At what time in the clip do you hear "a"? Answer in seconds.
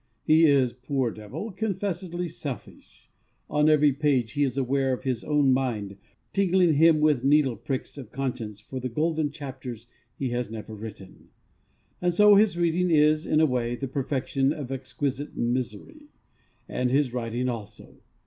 13.39-13.45